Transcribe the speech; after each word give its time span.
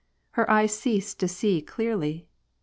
Her 0.31 0.49
eyes 0.49 0.75
ceased 0.75 1.19
to 1.19 1.27
see 1.27 1.61
clearly. 1.61 2.27